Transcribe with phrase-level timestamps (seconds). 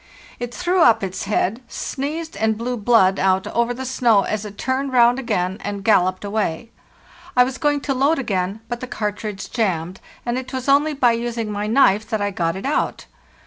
[0.39, 4.57] It threw up its head, sneezed, and blew blood out over the snow as it
[4.57, 6.71] turned round again and galloped away.
[7.37, 11.11] I was going to load again, but the cartridge jammed, and it was only by
[11.11, 13.05] using my knife that I got it out.